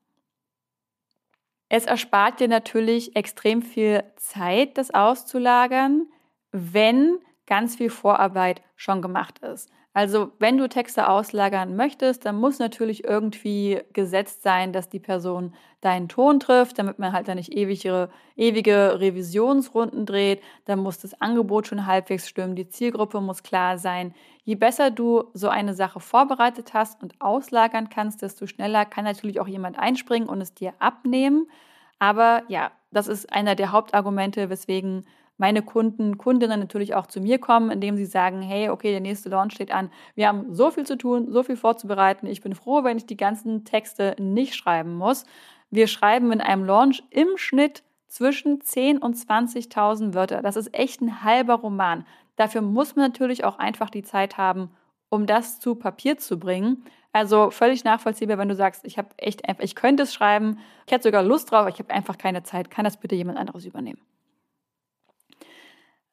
Es 1.69 1.87
erspart 1.87 2.39
dir 2.39 2.49
natürlich 2.49 3.17
extrem 3.17 3.63
viel 3.63 4.05
Zeit, 4.17 4.77
das 4.79 4.93
auszulagern, 4.93 6.07
wenn 6.53 7.19
ganz 7.47 7.77
viel 7.77 7.91
Vorarbeit 7.91 8.63
schon 8.77 9.03
gemacht 9.03 9.39
ist. 9.41 9.71
Also 9.95 10.33
wenn 10.39 10.57
du 10.57 10.69
Texte 10.71 11.07
auslagern 11.07 11.77
möchtest, 11.77 12.25
dann 12.25 12.37
muss 12.37 12.59
natürlich 12.59 13.05
irgendwie 13.05 13.81
gesetzt 13.93 14.43
sein, 14.43 14.73
dass 14.73 14.89
die 14.89 15.01
Person 15.01 15.55
deinen 15.83 16.09
Ton 16.09 16.41
trifft, 16.41 16.79
damit 16.79 16.99
man 16.99 17.13
halt 17.13 17.29
da 17.29 17.35
nicht 17.35 17.53
ewige, 17.53 18.09
ewige 18.35 19.01
Revisionsrunden 19.01 20.07
dreht. 20.07 20.41
Dann 20.65 20.79
muss 20.79 20.99
das 20.99 21.21
Angebot 21.21 21.67
schon 21.67 21.87
halbwegs 21.87 22.27
stimmen, 22.27 22.57
die 22.57 22.69
Zielgruppe 22.69 23.21
muss 23.21 23.43
klar 23.43 23.77
sein. 23.77 24.15
Je 24.45 24.55
besser 24.55 24.91
du 24.91 25.25
so 25.35 25.49
eine 25.49 25.75
Sache 25.75 26.01
vorbereitet 26.01 26.73
hast 26.73 27.03
und 27.03 27.21
auslagern 27.21 27.91
kannst, 27.91 28.23
desto 28.23 28.47
schneller 28.47 28.87
kann 28.87 29.05
natürlich 29.05 29.41
auch 29.41 29.49
jemand 29.49 29.79
einspringen 29.79 30.29
und 30.29 30.41
es 30.41 30.55
dir 30.55 30.73
abnehmen. 30.79 31.49
Aber 31.99 32.45
ja, 32.49 32.73
das 32.93 33.09
ist 33.09 33.31
einer 33.31 33.55
der 33.57 33.73
Hauptargumente, 33.73 34.49
weswegen 34.49 35.07
meine 35.43 35.63
Kunden, 35.63 36.19
Kundinnen 36.19 36.61
natürlich 36.61 36.95
auch 36.95 37.09
zu 37.09 37.21
mir 37.21 37.41
kommen, 37.41 37.73
indem 37.73 37.97
sie 37.97 38.07
sagen, 38.07 38.43
hey, 38.43 38.69
okay, 38.69 38.93
der 38.93 39.01
nächste 39.01 39.29
Launch 39.29 39.55
steht 39.55 39.73
an. 39.73 39.91
Wir 40.15 40.29
haben 40.29 40.55
so 40.55 40.71
viel 40.71 40.87
zu 40.87 40.97
tun, 40.97 41.33
so 41.33 41.43
viel 41.43 41.57
vorzubereiten. 41.57 42.29
Ich 42.29 42.43
bin 42.43 42.55
froh, 42.55 42.85
wenn 42.85 42.97
ich 42.97 43.07
die 43.07 43.17
ganzen 43.17 43.65
Texte 43.65 44.15
nicht 44.21 44.55
schreiben 44.55 44.95
muss. 44.95 45.25
Wir 45.69 45.89
schreiben 45.89 46.31
in 46.31 46.41
einem 46.41 46.65
Launch 46.65 47.03
im 47.11 47.27
Schnitt 47.35 47.83
zwischen 48.07 48.61
10 48.61 48.99
und 48.99 49.17
20.000 49.17 50.15
Wörter. 50.15 50.43
Das 50.43 50.55
ist 50.55 50.73
echt 50.79 51.01
ein 51.01 51.25
halber 51.25 51.55
Roman. 51.55 52.07
Dafür 52.37 52.63
muss 52.63 52.95
man 52.95 53.07
natürlich 53.07 53.43
auch 53.43 53.59
einfach 53.59 53.91
die 53.91 54.05
Zeit 54.05 54.39
haben, 54.39 54.71
um 55.09 55.27
das 55.27 55.59
zu 55.59 55.75
Papier 55.75 56.19
zu 56.19 56.39
bringen. 56.39 56.85
Also 57.11 57.51
völlig 57.51 57.83
nachvollziehbar, 57.83 58.39
wenn 58.39 58.49
du 58.49 58.55
sagst, 58.55 58.85
ich 58.85 58.97
habe 58.97 59.09
echt 59.17 59.49
einfach, 59.49 59.65
ich 59.65 59.75
könnte 59.75 60.05
es 60.05 60.15
schreiben, 60.15 60.61
ich 60.87 60.93
hätte 60.93 61.09
sogar 61.09 61.25
Lust 61.25 61.51
drauf, 61.51 61.67
ich 61.67 61.81
habe 61.81 61.93
einfach 61.93 62.17
keine 62.17 62.45
Zeit. 62.45 62.71
Kann 62.71 62.85
das 62.85 62.97
bitte 62.97 63.17
jemand 63.17 63.39
anderes 63.39 63.65
übernehmen? 63.65 63.99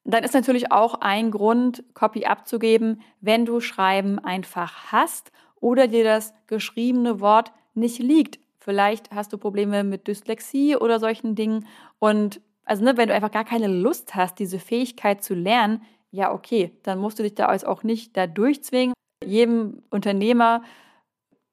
Dann 0.03 0.23
ist 0.23 0.33
natürlich 0.33 0.71
auch 0.71 0.95
ein 1.01 1.31
Grund, 1.31 1.83
Copy 1.93 2.25
abzugeben, 2.25 3.01
wenn 3.21 3.45
du 3.45 3.59
Schreiben 3.59 4.19
einfach 4.19 4.91
hast 4.91 5.31
oder 5.59 5.87
dir 5.87 6.03
das 6.03 6.33
geschriebene 6.47 7.19
Wort 7.19 7.51
nicht 7.73 7.99
liegt. 7.99 8.39
Vielleicht 8.57 9.11
hast 9.11 9.33
du 9.33 9.37
Probleme 9.37 9.83
mit 9.83 10.07
Dyslexie 10.07 10.75
oder 10.75 10.99
solchen 10.99 11.35
Dingen. 11.35 11.65
Und 11.99 12.41
also, 12.65 12.83
ne, 12.83 12.97
wenn 12.97 13.07
du 13.07 13.15
einfach 13.15 13.31
gar 13.31 13.45
keine 13.45 13.67
Lust 13.67 14.15
hast, 14.15 14.39
diese 14.39 14.59
Fähigkeit 14.59 15.23
zu 15.23 15.33
lernen, 15.33 15.81
ja, 16.11 16.31
okay, 16.31 16.71
dann 16.83 16.99
musst 16.99 17.19
du 17.19 17.23
dich 17.23 17.35
da 17.35 17.47
auch 17.47 17.83
nicht 17.83 18.17
da 18.17 18.27
durchzwingen. 18.27 18.93
Jedem 19.23 19.83
Unternehmer 19.89 20.63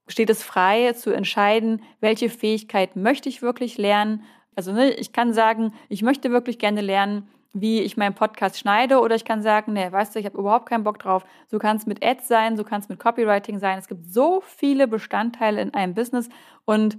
steht 0.09 0.31
es 0.31 0.43
frei 0.43 0.93
zu 0.93 1.11
entscheiden, 1.11 1.83
welche 2.01 2.29
Fähigkeit 2.29 2.97
möchte 2.97 3.29
ich 3.29 3.43
wirklich 3.43 3.77
lernen. 3.77 4.23
Also 4.55 4.73
ne, 4.73 4.93
ich 4.95 5.13
kann 5.13 5.33
sagen, 5.33 5.73
ich 5.89 6.03
möchte 6.03 6.31
wirklich 6.31 6.59
gerne 6.59 6.81
lernen, 6.81 7.29
wie 7.61 7.81
ich 7.81 7.97
meinen 7.97 8.15
Podcast 8.15 8.59
schneide 8.59 9.01
oder 9.01 9.15
ich 9.17 9.25
kann 9.25 9.43
sagen, 9.43 9.73
nee, 9.73 9.91
weißt 9.91 10.15
du, 10.15 10.19
ich 10.19 10.27
habe 10.27 10.39
überhaupt 10.39 10.69
keinen 10.69 10.85
Bock 10.85 10.99
drauf. 10.99 11.25
So 11.49 11.59
kann 11.59 11.77
es 11.77 11.87
mit 11.87 12.05
Ads 12.05 12.29
sein, 12.29 12.57
so 12.57 12.65
kann 12.65 12.81
es 12.81 12.89
mit 12.89 12.99
Copywriting 12.99 13.59
sein. 13.59 13.79
Es 13.79 13.89
gibt 13.89 14.07
so 14.07 14.43
viele 14.45 14.87
Bestandteile 14.87 15.61
in 15.61 15.75
einem 15.75 15.95
Business 15.95 16.29
und 16.65 16.99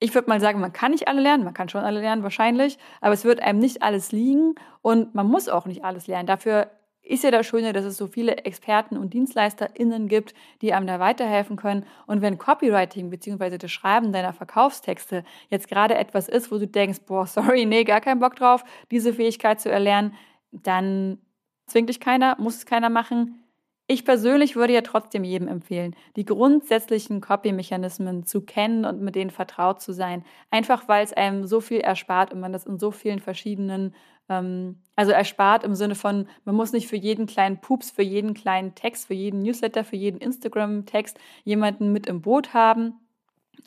ich 0.00 0.14
würde 0.14 0.28
mal 0.28 0.40
sagen, 0.40 0.60
man 0.60 0.72
kann 0.72 0.92
nicht 0.92 1.08
alle 1.08 1.20
lernen, 1.20 1.44
man 1.44 1.52
kann 1.52 1.68
schon 1.68 1.82
alle 1.82 2.00
lernen 2.00 2.22
wahrscheinlich, 2.22 2.78
aber 3.02 3.12
es 3.12 3.24
wird 3.24 3.40
einem 3.40 3.58
nicht 3.58 3.82
alles 3.82 4.12
liegen 4.12 4.54
und 4.80 5.14
man 5.14 5.26
muss 5.26 5.48
auch 5.48 5.66
nicht 5.66 5.84
alles 5.84 6.06
lernen. 6.06 6.26
Dafür 6.26 6.70
ist 7.10 7.24
ja 7.24 7.30
das 7.30 7.46
Schöne, 7.46 7.72
dass 7.72 7.84
es 7.84 7.96
so 7.96 8.06
viele 8.06 8.36
Experten 8.38 8.96
und 8.96 9.12
DienstleisterInnen 9.12 10.06
gibt, 10.06 10.32
die 10.62 10.72
einem 10.72 10.86
da 10.86 11.00
weiterhelfen 11.00 11.56
können. 11.56 11.84
Und 12.06 12.22
wenn 12.22 12.38
Copywriting 12.38 13.10
bzw. 13.10 13.58
das 13.58 13.72
Schreiben 13.72 14.12
deiner 14.12 14.32
Verkaufstexte 14.32 15.24
jetzt 15.48 15.68
gerade 15.68 15.96
etwas 15.96 16.28
ist, 16.28 16.52
wo 16.52 16.58
du 16.58 16.68
denkst, 16.68 17.00
boah, 17.06 17.26
sorry, 17.26 17.66
nee, 17.66 17.82
gar 17.84 18.00
keinen 18.00 18.20
Bock 18.20 18.36
drauf, 18.36 18.62
diese 18.90 19.12
Fähigkeit 19.12 19.60
zu 19.60 19.70
erlernen, 19.70 20.14
dann 20.52 21.18
zwingt 21.66 21.88
dich 21.88 21.98
keiner, 21.98 22.36
muss 22.38 22.56
es 22.56 22.66
keiner 22.66 22.90
machen. 22.90 23.40
Ich 23.88 24.04
persönlich 24.04 24.54
würde 24.54 24.72
ja 24.72 24.82
trotzdem 24.82 25.24
jedem 25.24 25.48
empfehlen, 25.48 25.96
die 26.14 26.24
grundsätzlichen 26.24 27.20
Copy-Mechanismen 27.20 28.24
zu 28.24 28.42
kennen 28.42 28.84
und 28.84 29.00
mit 29.00 29.16
denen 29.16 29.30
vertraut 29.30 29.82
zu 29.82 29.92
sein. 29.92 30.24
Einfach 30.52 30.86
weil 30.86 31.02
es 31.02 31.12
einem 31.12 31.44
so 31.44 31.60
viel 31.60 31.80
erspart 31.80 32.32
und 32.32 32.38
man 32.38 32.52
das 32.52 32.66
in 32.66 32.78
so 32.78 32.92
vielen 32.92 33.18
verschiedenen, 33.18 33.96
also 34.30 35.12
erspart 35.12 35.64
im 35.64 35.74
Sinne 35.74 35.96
von, 35.96 36.28
man 36.44 36.54
muss 36.54 36.72
nicht 36.72 36.86
für 36.86 36.96
jeden 36.96 37.26
kleinen 37.26 37.60
Pups, 37.60 37.90
für 37.90 38.02
jeden 38.02 38.32
kleinen 38.32 38.76
Text, 38.76 39.08
für 39.08 39.14
jeden 39.14 39.42
Newsletter, 39.42 39.82
für 39.82 39.96
jeden 39.96 40.20
Instagram-Text 40.20 41.18
jemanden 41.42 41.92
mit 41.92 42.06
im 42.06 42.22
Boot 42.22 42.54
haben. 42.54 42.94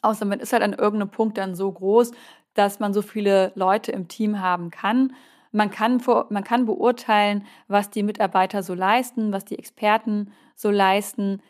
Außer 0.02 0.26
man 0.26 0.40
ist 0.40 0.54
halt 0.54 0.64
an 0.64 0.74
irgendeinem 0.74 1.12
Punkt 1.12 1.38
dann 1.38 1.56
so 1.56 1.70
groß, 1.70 2.12
dass 2.54 2.80
man 2.80 2.94
so 2.94 3.02
viele 3.02 3.52
Leute 3.56 3.92
im 3.92 4.08
Team 4.08 4.40
haben 4.40 4.72
kann. 4.72 5.16
Man 5.52 5.70
kann, 5.70 6.02
man 6.30 6.44
kann 6.44 6.66
beurteilen, 6.66 7.46
was 7.68 7.90
die 7.90 8.04
Mitarbeiter 8.04 8.64
so 8.64 8.74
leisten, 8.74 9.34
was 9.34 9.44
die 9.44 9.60
Experten 9.60 10.32
so 10.56 10.72
leisten. 10.72 11.42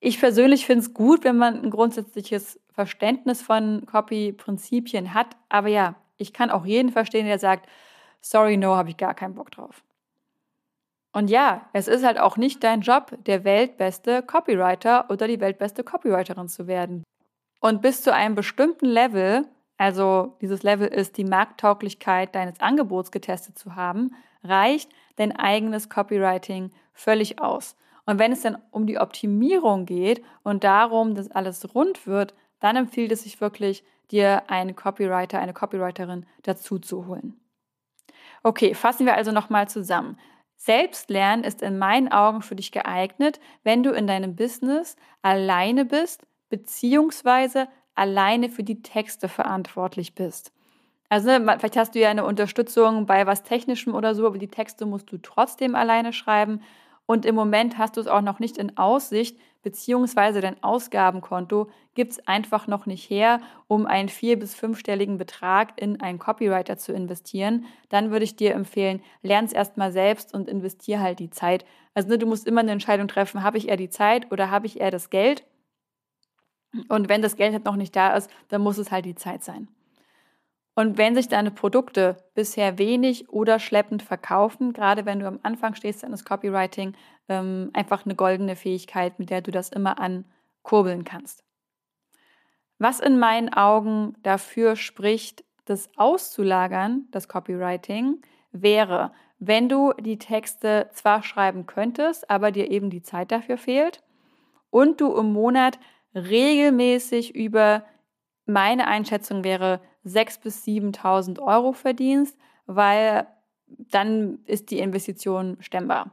Ich 0.00 0.20
persönlich 0.20 0.64
finde 0.64 0.80
es 0.80 0.94
gut, 0.94 1.24
wenn 1.24 1.36
man 1.36 1.62
ein 1.62 1.70
grundsätzliches 1.70 2.60
Verständnis 2.70 3.42
von 3.42 3.84
Copy-Prinzipien 3.84 5.12
hat. 5.12 5.36
Aber 5.48 5.68
ja, 5.68 5.96
ich 6.16 6.32
kann 6.32 6.50
auch 6.50 6.64
jeden 6.64 6.92
verstehen, 6.92 7.26
der 7.26 7.38
sagt, 7.38 7.68
sorry, 8.20 8.56
no, 8.56 8.76
habe 8.76 8.90
ich 8.90 8.96
gar 8.96 9.14
keinen 9.14 9.34
Bock 9.34 9.50
drauf. 9.50 9.82
Und 11.12 11.30
ja, 11.30 11.68
es 11.72 11.88
ist 11.88 12.04
halt 12.04 12.18
auch 12.18 12.36
nicht 12.36 12.62
dein 12.62 12.82
Job, 12.82 13.16
der 13.24 13.44
weltbeste 13.44 14.22
Copywriter 14.22 15.10
oder 15.10 15.26
die 15.26 15.40
weltbeste 15.40 15.82
Copywriterin 15.82 16.48
zu 16.48 16.66
werden. 16.66 17.02
Und 17.60 17.82
bis 17.82 18.02
zu 18.02 18.12
einem 18.12 18.34
bestimmten 18.34 18.86
Level 18.86 19.46
also 19.78 20.36
dieses 20.40 20.64
Level 20.64 20.88
ist, 20.88 21.16
die 21.16 21.24
Markttauglichkeit 21.24 22.34
deines 22.34 22.60
Angebots 22.60 23.12
getestet 23.12 23.56
zu 23.56 23.76
haben, 23.76 24.10
reicht 24.42 24.90
dein 25.16 25.34
eigenes 25.34 25.88
Copywriting 25.88 26.72
völlig 26.92 27.40
aus. 27.40 27.76
Und 28.04 28.18
wenn 28.18 28.32
es 28.32 28.42
dann 28.42 28.58
um 28.72 28.86
die 28.86 28.98
Optimierung 28.98 29.86
geht 29.86 30.22
und 30.42 30.64
darum, 30.64 31.14
dass 31.14 31.30
alles 31.30 31.74
rund 31.74 32.06
wird, 32.06 32.34
dann 32.60 32.76
empfiehlt 32.76 33.12
es 33.12 33.22
sich 33.22 33.40
wirklich, 33.40 33.84
dir 34.10 34.50
einen 34.50 34.74
Copywriter, 34.74 35.38
eine 35.38 35.52
Copywriterin 35.52 36.26
dazu 36.42 36.78
zu 36.78 37.06
holen. 37.06 37.38
Okay, 38.42 38.74
fassen 38.74 39.06
wir 39.06 39.16
also 39.16 39.32
nochmal 39.32 39.68
zusammen. 39.68 40.18
Selbstlernen 40.56 41.44
ist 41.44 41.62
in 41.62 41.78
meinen 41.78 42.10
Augen 42.10 42.42
für 42.42 42.56
dich 42.56 42.72
geeignet, 42.72 43.40
wenn 43.62 43.82
du 43.82 43.90
in 43.92 44.06
deinem 44.06 44.34
Business 44.34 44.96
alleine 45.22 45.84
bist, 45.84 46.26
beziehungsweise 46.48 47.68
alleine 47.94 48.48
für 48.48 48.64
die 48.64 48.82
Texte 48.82 49.28
verantwortlich 49.28 50.14
bist. 50.14 50.52
Also 51.08 51.28
ne, 51.30 51.56
vielleicht 51.58 51.76
hast 51.76 51.94
du 51.94 52.00
ja 52.00 52.10
eine 52.10 52.24
Unterstützung 52.24 53.06
bei 53.06 53.26
was 53.26 53.42
Technischem 53.42 53.94
oder 53.94 54.14
so, 54.14 54.26
aber 54.26 54.38
die 54.38 54.48
Texte 54.48 54.86
musst 54.86 55.10
du 55.12 55.18
trotzdem 55.18 55.74
alleine 55.74 56.12
schreiben. 56.12 56.62
Und 57.06 57.24
im 57.24 57.34
Moment 57.34 57.78
hast 57.78 57.96
du 57.96 58.00
es 58.00 58.06
auch 58.06 58.20
noch 58.20 58.38
nicht 58.38 58.58
in 58.58 58.76
Aussicht, 58.76 59.38
beziehungsweise 59.68 60.40
dein 60.40 60.62
Ausgabenkonto 60.62 61.68
gibt 61.92 62.12
es 62.12 62.26
einfach 62.26 62.68
noch 62.68 62.86
nicht 62.86 63.10
her, 63.10 63.42
um 63.66 63.84
einen 63.84 64.08
vier- 64.08 64.38
bis 64.38 64.54
fünfstelligen 64.54 65.18
Betrag 65.18 65.78
in 65.78 66.00
einen 66.00 66.18
Copywriter 66.18 66.78
zu 66.78 66.94
investieren. 66.94 67.66
Dann 67.90 68.10
würde 68.10 68.24
ich 68.24 68.34
dir 68.34 68.54
empfehlen, 68.54 69.02
lern 69.20 69.44
es 69.44 69.52
erstmal 69.52 69.92
selbst 69.92 70.32
und 70.32 70.48
investier 70.48 71.00
halt 71.00 71.18
die 71.18 71.28
Zeit. 71.28 71.66
Also 71.92 72.08
ne, 72.08 72.16
du 72.16 72.24
musst 72.24 72.46
immer 72.46 72.62
eine 72.62 72.70
Entscheidung 72.72 73.08
treffen, 73.08 73.42
habe 73.42 73.58
ich 73.58 73.68
eher 73.68 73.76
die 73.76 73.90
Zeit 73.90 74.32
oder 74.32 74.50
habe 74.50 74.64
ich 74.64 74.80
eher 74.80 74.90
das 74.90 75.10
Geld? 75.10 75.44
Und 76.88 77.10
wenn 77.10 77.20
das 77.20 77.36
Geld 77.36 77.52
halt 77.52 77.66
noch 77.66 77.76
nicht 77.76 77.94
da 77.94 78.16
ist, 78.16 78.30
dann 78.48 78.62
muss 78.62 78.78
es 78.78 78.90
halt 78.90 79.04
die 79.04 79.16
Zeit 79.16 79.44
sein. 79.44 79.68
Und 80.78 80.96
wenn 80.96 81.16
sich 81.16 81.26
deine 81.26 81.50
Produkte 81.50 82.18
bisher 82.34 82.78
wenig 82.78 83.30
oder 83.30 83.58
schleppend 83.58 84.00
verkaufen, 84.00 84.72
gerade 84.72 85.06
wenn 85.06 85.18
du 85.18 85.26
am 85.26 85.40
Anfang 85.42 85.74
stehst 85.74 86.04
deines 86.04 86.24
Copywriting, 86.24 86.94
ähm, 87.28 87.70
einfach 87.72 88.04
eine 88.04 88.14
goldene 88.14 88.54
Fähigkeit, 88.54 89.18
mit 89.18 89.30
der 89.30 89.40
du 89.40 89.50
das 89.50 89.70
immer 89.70 89.98
ankurbeln 89.98 91.02
kannst. 91.02 91.42
Was 92.78 93.00
in 93.00 93.18
meinen 93.18 93.52
Augen 93.52 94.14
dafür 94.22 94.76
spricht, 94.76 95.42
das 95.64 95.90
auszulagern, 95.96 97.08
das 97.10 97.26
Copywriting, 97.26 98.22
wäre, 98.52 99.10
wenn 99.40 99.68
du 99.68 99.92
die 99.98 100.20
Texte 100.20 100.90
zwar 100.92 101.24
schreiben 101.24 101.66
könntest, 101.66 102.30
aber 102.30 102.52
dir 102.52 102.70
eben 102.70 102.88
die 102.88 103.02
Zeit 103.02 103.32
dafür 103.32 103.58
fehlt 103.58 104.04
und 104.70 105.00
du 105.00 105.12
im 105.16 105.32
Monat 105.32 105.80
regelmäßig 106.14 107.34
über 107.34 107.82
meine 108.46 108.86
Einschätzung 108.86 109.42
wäre 109.42 109.80
6.000 110.08 110.42
bis 110.42 110.64
7.000 110.64 111.40
Euro 111.40 111.72
verdienst, 111.72 112.36
weil 112.66 113.26
dann 113.66 114.38
ist 114.46 114.70
die 114.70 114.78
Investition 114.78 115.56
stemmbar. 115.60 116.12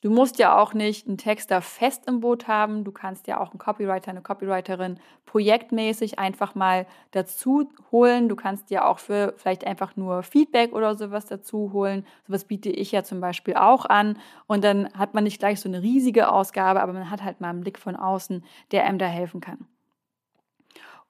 Du 0.00 0.10
musst 0.10 0.38
ja 0.38 0.56
auch 0.56 0.74
nicht 0.74 1.08
einen 1.08 1.18
Texter 1.18 1.60
fest 1.60 2.06
im 2.06 2.20
Boot 2.20 2.46
haben. 2.46 2.84
Du 2.84 2.92
kannst 2.92 3.26
ja 3.26 3.40
auch 3.40 3.50
einen 3.50 3.58
Copywriter, 3.58 4.12
eine 4.12 4.22
Copywriterin 4.22 5.00
projektmäßig 5.26 6.20
einfach 6.20 6.54
mal 6.54 6.86
dazu 7.10 7.72
holen. 7.90 8.28
Du 8.28 8.36
kannst 8.36 8.70
ja 8.70 8.86
auch 8.86 9.00
für 9.00 9.34
vielleicht 9.36 9.66
einfach 9.66 9.96
nur 9.96 10.22
Feedback 10.22 10.72
oder 10.72 10.94
sowas 10.94 11.26
dazu 11.26 11.72
holen. 11.72 12.06
Sowas 12.28 12.44
biete 12.44 12.70
ich 12.70 12.92
ja 12.92 13.02
zum 13.02 13.20
Beispiel 13.20 13.54
auch 13.54 13.86
an. 13.86 14.18
Und 14.46 14.62
dann 14.62 14.88
hat 14.94 15.14
man 15.14 15.24
nicht 15.24 15.40
gleich 15.40 15.60
so 15.60 15.68
eine 15.68 15.82
riesige 15.82 16.30
Ausgabe, 16.30 16.80
aber 16.80 16.92
man 16.92 17.10
hat 17.10 17.24
halt 17.24 17.40
mal 17.40 17.50
einen 17.50 17.62
Blick 17.62 17.78
von 17.78 17.96
außen, 17.96 18.44
der 18.70 18.84
einem 18.84 18.98
da 18.98 19.06
helfen 19.06 19.40
kann. 19.40 19.66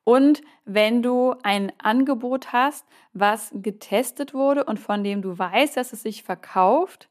Und 0.09 0.41
wenn 0.65 1.03
du 1.03 1.35
ein 1.43 1.71
Angebot 1.77 2.55
hast, 2.55 2.87
was 3.12 3.50
getestet 3.53 4.33
wurde 4.33 4.65
und 4.65 4.81
von 4.81 5.05
dem 5.05 5.21
du 5.21 5.38
weißt, 5.38 5.77
dass 5.77 5.93
es 5.93 6.00
sich 6.00 6.23
verkauft, 6.23 7.11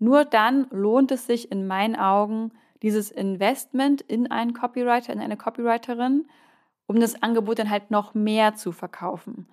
nur 0.00 0.24
dann 0.24 0.66
lohnt 0.72 1.12
es 1.12 1.24
sich 1.28 1.52
in 1.52 1.68
meinen 1.68 1.94
Augen, 1.94 2.50
dieses 2.82 3.12
Investment 3.12 4.00
in 4.00 4.28
einen 4.28 4.54
Copywriter, 4.54 5.12
in 5.12 5.20
eine 5.20 5.36
Copywriterin, 5.36 6.26
um 6.88 6.98
das 6.98 7.22
Angebot 7.22 7.60
dann 7.60 7.70
halt 7.70 7.92
noch 7.92 8.12
mehr 8.12 8.56
zu 8.56 8.72
verkaufen. 8.72 9.46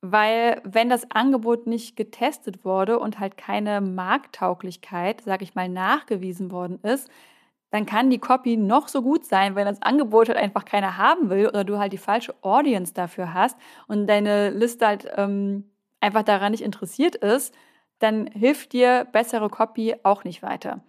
Weil 0.00 0.62
wenn 0.62 0.88
das 0.88 1.10
Angebot 1.10 1.66
nicht 1.66 1.96
getestet 1.96 2.64
wurde 2.64 3.00
und 3.00 3.18
halt 3.18 3.36
keine 3.36 3.80
Markttauglichkeit, 3.80 5.22
sage 5.22 5.42
ich 5.42 5.56
mal, 5.56 5.68
nachgewiesen 5.68 6.52
worden 6.52 6.78
ist, 6.84 7.10
dann 7.70 7.86
kann 7.86 8.10
die 8.10 8.18
Copy 8.18 8.56
noch 8.56 8.88
so 8.88 9.02
gut 9.02 9.24
sein, 9.24 9.54
wenn 9.54 9.66
das 9.66 9.82
Angebot 9.82 10.28
halt 10.28 10.38
einfach 10.38 10.64
keiner 10.64 10.96
haben 10.96 11.28
will 11.30 11.46
oder 11.46 11.64
du 11.64 11.78
halt 11.78 11.92
die 11.92 11.98
falsche 11.98 12.34
Audience 12.42 12.94
dafür 12.94 13.34
hast 13.34 13.58
und 13.86 14.06
deine 14.06 14.50
Liste 14.50 14.86
halt 14.86 15.08
ähm, 15.16 15.64
einfach 16.00 16.22
daran 16.22 16.52
nicht 16.52 16.62
interessiert 16.62 17.16
ist, 17.16 17.54
dann 17.98 18.26
hilft 18.28 18.72
dir 18.72 19.06
bessere 19.12 19.50
Copy 19.50 19.96
auch 20.02 20.24
nicht 20.24 20.42
weiter. 20.42 20.80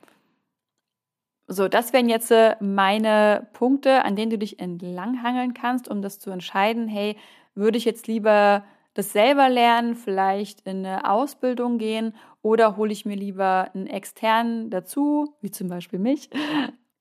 So, 1.47 1.67
das 1.67 1.93
wären 1.93 2.09
jetzt 2.09 2.29
äh, 2.29 2.55
meine 2.59 3.47
Punkte, 3.53 4.05
an 4.05 4.15
denen 4.15 4.29
du 4.29 4.37
dich 4.37 4.59
entlanghangeln 4.59 5.55
kannst, 5.55 5.87
um 5.87 6.01
das 6.03 6.19
zu 6.19 6.29
entscheiden. 6.29 6.87
Hey, 6.87 7.17
würde 7.55 7.77
ich 7.77 7.85
jetzt 7.85 8.07
lieber 8.07 8.63
das 8.93 9.13
selber 9.13 9.49
lernen, 9.49 9.95
vielleicht 9.95 10.61
in 10.61 10.85
eine 10.85 11.09
Ausbildung 11.09 11.77
gehen 11.77 12.13
oder 12.41 12.77
hole 12.77 12.91
ich 12.91 13.05
mir 13.05 13.15
lieber 13.15 13.69
einen 13.73 13.87
externen 13.87 14.69
dazu, 14.69 15.35
wie 15.41 15.51
zum 15.51 15.67
Beispiel 15.67 15.99
mich, 15.99 16.29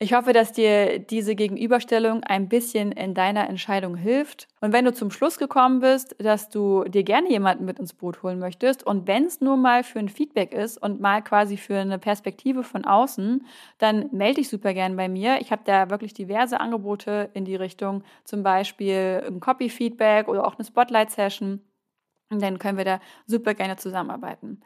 Ich 0.00 0.12
hoffe, 0.14 0.33
dass 0.33 0.52
dir 0.52 1.00
diese 1.00 1.35
Gegenüberstellung 1.35 2.23
ein 2.23 2.49
bisschen 2.49 2.92
in 2.92 3.14
deiner 3.14 3.49
Entscheidung 3.49 3.97
hilft. 3.97 4.47
Und 4.61 4.73
wenn 4.73 4.85
du 4.85 4.92
zum 4.95 5.11
Schluss 5.11 5.38
gekommen 5.38 5.80
bist, 5.80 6.14
dass 6.21 6.50
du 6.50 6.85
dir 6.85 7.02
gerne 7.02 7.28
jemanden 7.28 7.64
mit 7.64 7.80
ins 7.80 7.95
Boot 7.95 8.23
holen 8.23 8.38
möchtest 8.38 8.87
und 8.87 9.09
wenn 9.09 9.25
es 9.25 9.40
nur 9.40 9.57
mal 9.57 9.83
für 9.83 9.99
ein 9.99 10.09
Feedback 10.09 10.54
ist 10.54 10.78
und 10.80 11.00
mal 11.00 11.21
quasi 11.23 11.57
für 11.57 11.78
eine 11.78 11.99
Perspektive 11.99 12.62
von 12.62 12.85
außen, 12.85 13.45
dann 13.78 14.09
melde 14.12 14.37
dich 14.37 14.49
super 14.49 14.73
gerne 14.73 14.95
bei 14.95 15.09
mir. 15.09 15.40
Ich 15.40 15.50
habe 15.50 15.62
da 15.64 15.90
wirklich 15.90 16.14
diverse 16.14 16.61
Angebote 16.61 17.30
in 17.35 17.45
die 17.45 17.57
Richtung, 17.57 18.04
zum 18.23 18.45
Beispiel 18.45 19.25
ein 19.26 19.40
Copy-Feedback 19.40 20.28
oder 20.28 20.47
auch 20.47 20.57
eine 20.57 20.64
Spotlight-Session. 20.64 21.61
Und 22.30 22.42
dann 22.42 22.59
können 22.59 22.78
wir 22.78 22.85
da 22.85 23.00
super 23.26 23.54
gerne 23.54 23.76
zusammenarbeiten. 23.76 24.61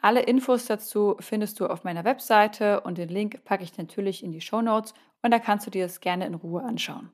Alle 0.00 0.22
Infos 0.22 0.66
dazu 0.66 1.16
findest 1.18 1.58
du 1.58 1.66
auf 1.66 1.84
meiner 1.84 2.04
Webseite 2.04 2.80
und 2.82 2.98
den 2.98 3.08
Link 3.08 3.44
packe 3.44 3.64
ich 3.64 3.76
natürlich 3.76 4.22
in 4.22 4.32
die 4.32 4.40
Show 4.40 4.62
Notes 4.62 4.94
und 5.22 5.32
da 5.32 5.38
kannst 5.38 5.66
du 5.66 5.70
dir 5.70 5.84
das 5.84 6.00
gerne 6.00 6.26
in 6.26 6.34
Ruhe 6.34 6.62
anschauen. 6.62 7.10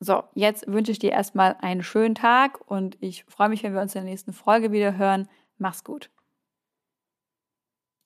So, 0.00 0.24
jetzt 0.34 0.66
wünsche 0.66 0.92
ich 0.92 0.98
dir 0.98 1.12
erstmal 1.12 1.56
einen 1.60 1.82
schönen 1.82 2.14
Tag 2.14 2.60
und 2.70 2.96
ich 3.00 3.24
freue 3.24 3.48
mich, 3.48 3.62
wenn 3.62 3.74
wir 3.74 3.82
uns 3.82 3.94
in 3.94 4.02
der 4.02 4.10
nächsten 4.10 4.32
Folge 4.32 4.72
wieder 4.72 4.96
hören. 4.96 5.28
Mach's 5.58 5.84
gut. 5.84 6.10